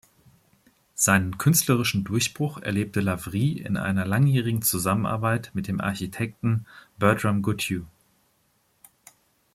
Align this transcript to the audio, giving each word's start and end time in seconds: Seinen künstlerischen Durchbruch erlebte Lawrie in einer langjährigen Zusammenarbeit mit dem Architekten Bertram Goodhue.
Seinen 0.95 1.37
künstlerischen 1.37 2.03
Durchbruch 2.03 2.57
erlebte 2.57 3.01
Lawrie 3.01 3.59
in 3.61 3.77
einer 3.77 4.03
langjährigen 4.03 4.63
Zusammenarbeit 4.63 5.51
mit 5.53 5.67
dem 5.67 5.79
Architekten 5.79 6.65
Bertram 6.97 7.43
Goodhue. 7.43 7.85